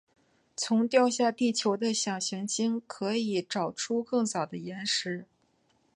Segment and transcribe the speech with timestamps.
[0.57, 5.25] 从掉下地球的小行星可以找出更早的岩石。